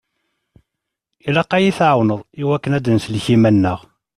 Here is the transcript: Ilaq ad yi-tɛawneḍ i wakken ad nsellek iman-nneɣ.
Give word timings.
Ilaq 1.27 1.51
ad 1.57 1.61
yi-tɛawneḍ 1.63 2.19
i 2.41 2.43
wakken 2.47 2.75
ad 2.77 2.87
nsellek 2.91 3.25
iman-nneɣ. 3.35 3.79